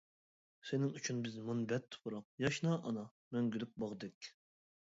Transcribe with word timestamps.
سېنىڭ 0.69 0.95
ئۈچۈن 0.99 1.19
بىز 1.27 1.35
مۇنبەت 1.49 1.85
تۇپراق، 1.97 2.25
ياشنا 2.47 2.75
ئانا، 2.81 3.07
مەڭگۈلۈك 3.37 3.81
باغدەك. 3.85 4.33